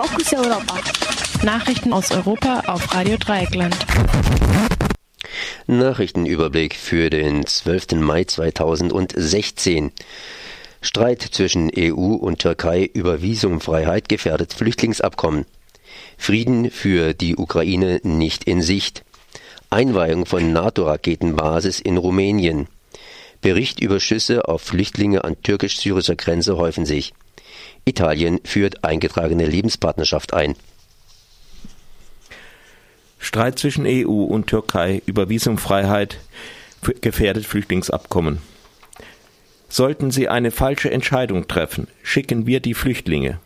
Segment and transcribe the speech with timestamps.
[0.00, 0.80] Fokus Europa.
[1.42, 3.76] Nachrichten aus Europa auf Radio Dreieckland.
[5.66, 7.94] Nachrichtenüberblick für den 12.
[7.94, 9.90] Mai 2016.
[10.82, 15.46] Streit zwischen EU und Türkei über Visumfreiheit gefährdet Flüchtlingsabkommen.
[16.16, 19.04] Frieden für die Ukraine nicht in Sicht.
[19.68, 22.68] Einweihung von NATO-Raketenbasis in Rumänien.
[23.40, 27.14] Bericht über Schüsse auf Flüchtlinge an türkisch-syrischer Grenze häufen sich.
[27.88, 30.54] Italien führt eingetragene Lebenspartnerschaft ein.
[33.18, 36.18] Streit zwischen EU und Türkei über Visumfreiheit
[37.00, 38.38] gefährdet Flüchtlingsabkommen.
[39.68, 43.38] Sollten sie eine falsche Entscheidung treffen, schicken wir die Flüchtlinge.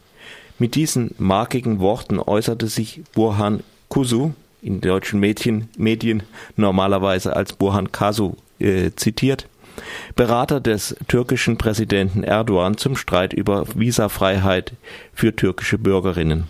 [0.59, 6.23] Mit diesen markigen Worten äußerte sich Burhan Kuzu, in deutschen Medien, Medien
[6.57, 9.49] normalerweise als Burhan Kasu äh, zitiert,
[10.17, 14.73] Berater des türkischen Präsidenten Erdogan zum Streit über Visafreiheit
[15.13, 16.49] für türkische Bürgerinnen.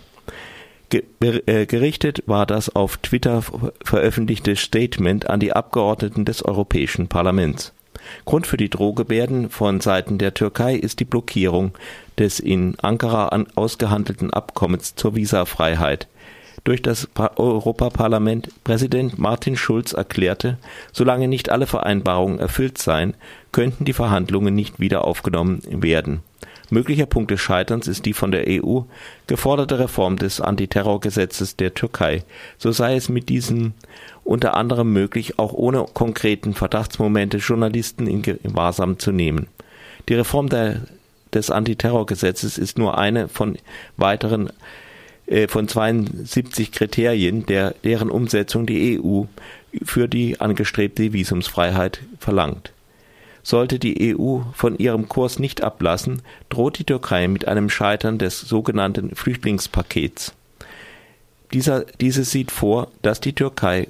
[0.91, 3.43] Äh, gerichtet war das auf Twitter
[3.83, 7.73] veröffentlichte Statement an die Abgeordneten des Europäischen Parlaments.
[8.25, 11.71] Grund für die Drohgebärden von Seiten der Türkei ist die Blockierung
[12.17, 16.07] des in Ankara ausgehandelten Abkommens zur Visafreiheit.
[16.63, 20.57] Durch das Europaparlament Präsident Martin Schulz erklärte,
[20.91, 23.15] solange nicht alle Vereinbarungen erfüllt seien,
[23.51, 26.21] könnten die Verhandlungen nicht wieder aufgenommen werden.
[26.69, 28.81] Möglicher Punkt des Scheiterns ist die von der EU
[29.27, 32.23] geforderte Reform des Antiterrorgesetzes der Türkei.
[32.57, 33.73] So sei es mit diesem
[34.23, 39.47] unter anderem möglich, auch ohne konkreten Verdachtsmomente Journalisten in Gewahrsam zu nehmen.
[40.09, 40.81] Die Reform der,
[41.33, 43.57] des Antiterrorgesetzes ist nur eine von
[43.97, 44.49] weiteren
[45.47, 49.23] von 72 Kriterien, der, deren Umsetzung die EU
[49.83, 52.73] für die angestrebte Visumsfreiheit verlangt.
[53.41, 58.39] Sollte die EU von ihrem Kurs nicht ablassen, droht die Türkei mit einem Scheitern des
[58.39, 60.33] sogenannten Flüchtlingspakets.
[61.51, 63.87] Dieser, dieses sieht vor, dass die Türkei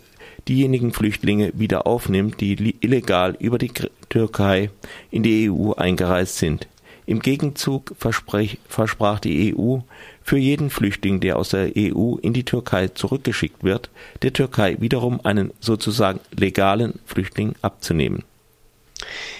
[0.47, 3.72] diejenigen Flüchtlinge wieder aufnimmt, die illegal über die
[4.09, 4.69] Türkei
[5.12, 6.68] in die EU eingereist sind.
[7.06, 9.80] Im Gegenzug versprach die EU,
[10.23, 13.89] für jeden Flüchtling, der aus der EU in die Türkei zurückgeschickt wird,
[14.22, 18.23] der Türkei wiederum einen sozusagen legalen Flüchtling abzunehmen.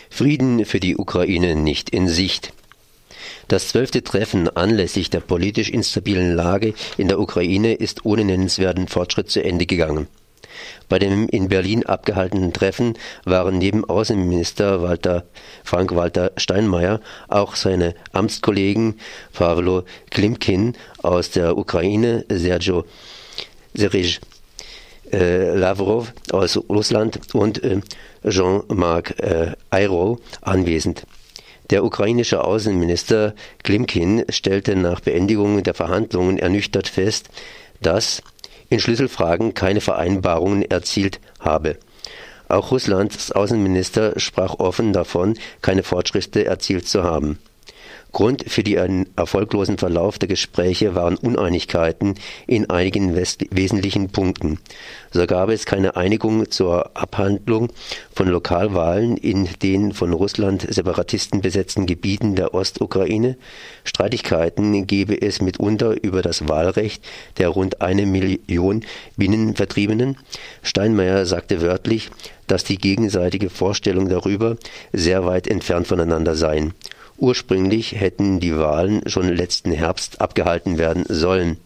[0.10, 2.54] Frieden für die Ukraine nicht in Sicht.
[3.48, 9.30] Das zwölfte Treffen anlässlich der politisch instabilen Lage in der Ukraine ist ohne nennenswerten Fortschritt
[9.30, 10.08] zu Ende gegangen.
[10.90, 15.24] Bei dem in Berlin abgehaltenen Treffen waren neben Außenminister Walter,
[15.64, 19.00] Frank-Walter Steinmeier auch seine Amtskollegen
[19.34, 22.86] Pavlo Klimkin aus der Ukraine, Sergio
[23.74, 24.20] Serij
[25.12, 27.82] äh, Lavrov aus Russland und äh,
[28.28, 31.04] Jean-Marc äh, Ayrault anwesend.
[31.70, 33.34] Der ukrainische Außenminister
[33.64, 37.30] Klimkin stellte nach Beendigung der Verhandlungen ernüchtert fest,
[37.82, 38.22] dass
[38.74, 41.78] in Schlüsselfragen keine Vereinbarungen erzielt habe.
[42.50, 47.40] Auch Russlands Außenminister sprach offen davon, keine Fortschritte erzielt zu haben.
[48.14, 52.14] Grund für den erfolglosen Verlauf der Gespräche waren Uneinigkeiten
[52.46, 54.60] in einigen wesentlichen Punkten.
[55.10, 57.70] So gab es keine Einigung zur Abhandlung
[58.14, 63.36] von Lokalwahlen in den von Russland Separatisten besetzten Gebieten der Ostukraine.
[63.84, 67.04] Streitigkeiten gebe es mitunter über das Wahlrecht
[67.40, 68.86] der rund eine Million
[69.18, 70.18] Binnenvertriebenen.
[70.62, 72.12] Steinmeier sagte wörtlich,
[72.46, 74.58] dass die gegenseitige Vorstellung darüber
[74.92, 76.76] sehr weit entfernt voneinander seien.
[77.18, 81.58] Ursprünglich hätten die Wahlen schon letzten Herbst abgehalten werden sollen.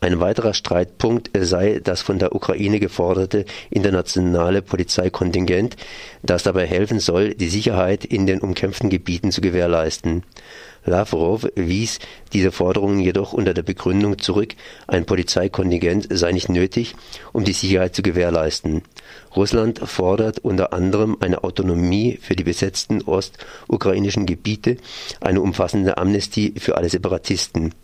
[0.00, 5.76] Ein weiterer Streitpunkt sei das von der Ukraine geforderte internationale Polizeikontingent,
[6.24, 10.24] das dabei helfen soll, die Sicherheit in den umkämpften Gebieten zu gewährleisten.
[10.84, 12.00] Lavrov wies
[12.32, 14.54] diese Forderungen jedoch unter der Begründung zurück,
[14.86, 16.96] ein Polizeikontingent sei nicht nötig,
[17.32, 18.82] um die Sicherheit zu gewährleisten.
[19.36, 24.76] Russland fordert unter anderem eine Autonomie für die besetzten ostukrainischen Gebiete,
[25.20, 27.74] eine umfassende Amnestie für alle Separatisten.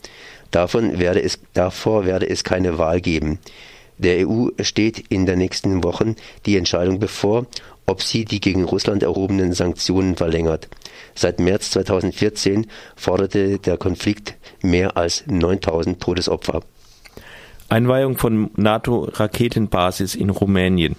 [0.50, 3.38] Davon werde es, davor werde es keine Wahl geben.
[3.98, 6.16] Der EU steht in den nächsten Wochen
[6.46, 7.46] die Entscheidung bevor,
[7.86, 10.68] ob sie die gegen Russland erhobenen Sanktionen verlängert.
[11.14, 12.66] Seit März 2014
[12.96, 16.62] forderte der Konflikt mehr als 9000 Todesopfer.
[17.68, 20.96] Einweihung von NATO-Raketenbasis in Rumänien.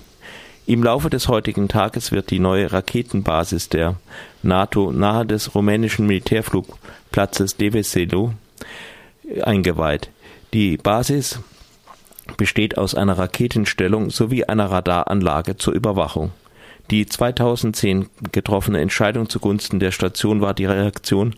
[0.67, 3.95] Im Laufe des heutigen Tages wird die neue Raketenbasis der
[4.43, 8.33] NATO nahe des rumänischen Militärflugplatzes Deveselu
[9.41, 10.11] eingeweiht.
[10.53, 11.39] Die Basis
[12.37, 16.31] besteht aus einer Raketenstellung sowie einer Radaranlage zur Überwachung.
[16.91, 21.35] Die 2010 getroffene Entscheidung zugunsten der Station war die Reaktion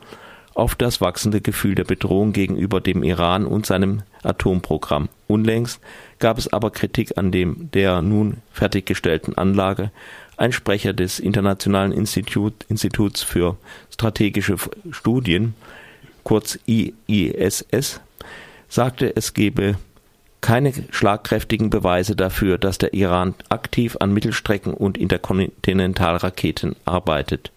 [0.54, 5.10] auf das wachsende Gefühl der Bedrohung gegenüber dem Iran und seinem Atomprogramm.
[5.28, 5.82] Unlängst
[6.20, 9.92] gab es aber Kritik an dem der nun fertiggestellten Anlage.
[10.38, 13.58] Ein Sprecher des Internationalen Institut, Instituts für
[13.90, 14.56] strategische
[14.92, 15.54] Studien,
[16.24, 18.00] kurz IISS,
[18.70, 19.76] sagte, es gebe
[20.42, 27.52] keine schlagkräftigen Beweise dafür, dass der Iran aktiv an Mittelstrecken- und Interkontinentalraketen arbeitet.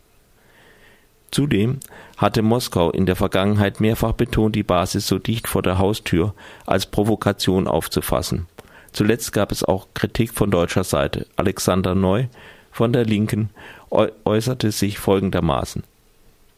[1.30, 1.80] Zudem
[2.16, 6.34] hatte Moskau in der Vergangenheit mehrfach betont, die Basis so dicht vor der Haustür
[6.66, 8.46] als Provokation aufzufassen.
[8.92, 11.26] Zuletzt gab es auch Kritik von deutscher Seite.
[11.34, 12.26] Alexander Neu
[12.70, 13.50] von der Linken
[13.90, 15.82] äußerte sich folgendermaßen.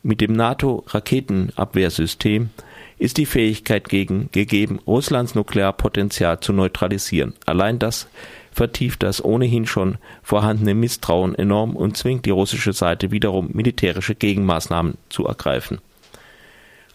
[0.02, 2.50] Mit dem NATO-Raketenabwehrsystem
[2.98, 7.34] ist die Fähigkeit gegen, gegeben, Russlands Nuklearpotenzial zu neutralisieren.
[7.44, 8.08] Allein das
[8.52, 14.96] vertieft das ohnehin schon vorhandene Misstrauen enorm und zwingt die russische Seite wiederum militärische Gegenmaßnahmen
[15.10, 15.78] zu ergreifen.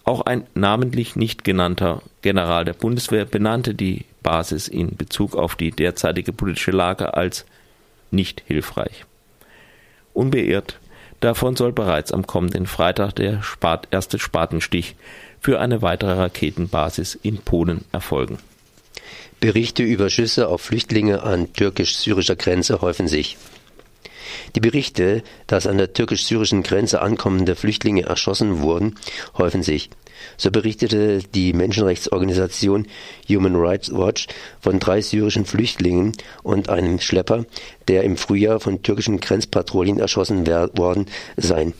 [0.04, 5.70] Auch ein namentlich nicht genannter General der Bundeswehr benannte die Basis in Bezug auf die
[5.70, 7.46] derzeitige politische Lage als
[8.10, 9.04] nicht hilfreich.
[10.12, 10.80] Unbeirrt
[11.20, 13.42] davon soll bereits am kommenden Freitag der
[13.92, 14.96] erste Spatenstich
[15.42, 18.38] für eine weitere Raketenbasis in Polen erfolgen.
[19.40, 23.36] Berichte über Schüsse auf Flüchtlinge an türkisch-syrischer Grenze häufen sich.
[24.54, 28.94] Die Berichte, dass an der türkisch-syrischen Grenze ankommende Flüchtlinge erschossen wurden,
[29.36, 29.90] häufen sich.
[30.36, 32.86] So berichtete die Menschenrechtsorganisation
[33.28, 34.28] Human Rights Watch
[34.60, 36.12] von drei syrischen Flüchtlingen
[36.44, 37.46] und einem Schlepper,
[37.88, 41.06] der im Frühjahr von türkischen Grenzpatrouillen erschossen worden
[41.36, 41.74] sein.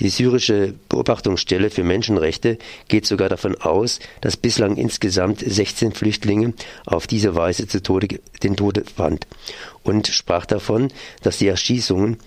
[0.00, 2.58] Die syrische Beobachtungsstelle für Menschenrechte
[2.88, 6.54] geht sogar davon aus, dass bislang insgesamt 16 Flüchtlinge
[6.86, 9.26] auf diese Weise zu Tode, den Tod fand
[9.82, 10.88] und sprach davon,
[11.22, 12.18] dass die Erschießungen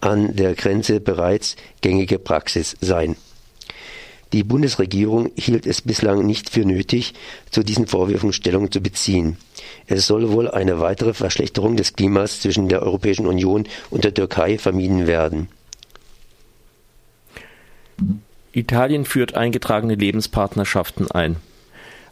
[0.00, 3.16] an der Grenze bereits gängige Praxis seien.
[4.32, 7.12] Die Bundesregierung hielt es bislang nicht für nötig,
[7.50, 9.36] zu diesen Vorwürfen Stellung zu beziehen.
[9.86, 14.56] Es soll wohl eine weitere Verschlechterung des Klimas zwischen der Europäischen Union und der Türkei
[14.56, 15.48] vermieden werden.
[18.52, 21.36] Italien führt eingetragene Lebenspartnerschaften ein.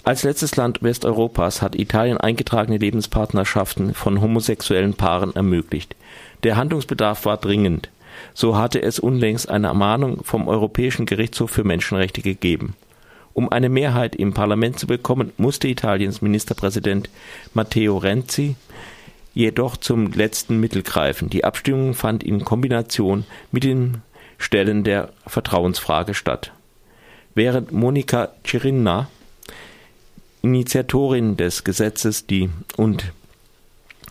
[0.03, 5.95] Als letztes Land Westeuropas hat Italien eingetragene Lebenspartnerschaften von homosexuellen Paaren ermöglicht.
[6.43, 7.91] Der Handlungsbedarf war dringend.
[8.33, 12.75] So hatte es unlängst eine Ermahnung vom Europäischen Gerichtshof für Menschenrechte gegeben.
[13.35, 17.11] Um eine Mehrheit im Parlament zu bekommen, musste Italiens Ministerpräsident
[17.55, 18.57] Matteo Renzi
[19.35, 21.31] jedoch zum letzten Mittel greifen.
[21.31, 23.99] Die Abstimmung fand in Kombination mit dem
[24.41, 26.53] Stellen der Vertrauensfrage statt.
[27.35, 29.09] Während Monika Cirinna,
[30.43, 33.13] Initiatorin des Gesetzes die und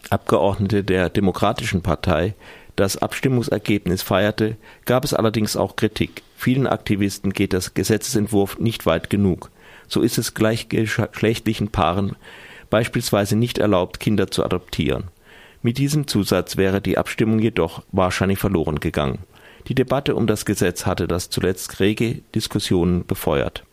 [0.09, 2.35] Abgeordnete der Demokratischen Partei,
[2.75, 4.55] das Abstimmungsergebnis feierte,
[4.85, 6.21] gab es allerdings auch Kritik.
[6.37, 9.49] Vielen Aktivisten geht das Gesetzesentwurf nicht weit genug.
[9.87, 12.15] So ist es gleichgeschlechtlichen Paaren
[12.69, 15.05] beispielsweise nicht erlaubt, Kinder zu adoptieren.
[15.63, 19.19] Mit diesem Zusatz wäre die Abstimmung jedoch wahrscheinlich verloren gegangen.
[19.69, 23.63] Die Debatte um das Gesetz hatte das zuletzt rege Diskussionen befeuert.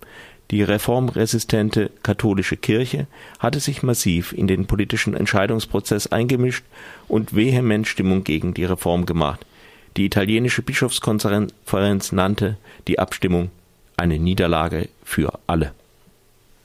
[0.50, 3.06] Die reformresistente katholische Kirche
[3.38, 6.64] hatte sich massiv in den politischen Entscheidungsprozess eingemischt
[7.08, 9.44] und vehement Stimmung gegen die Reform gemacht.
[9.96, 13.50] Die italienische Bischofskonferenz nannte die Abstimmung
[13.96, 15.72] eine Niederlage für alle.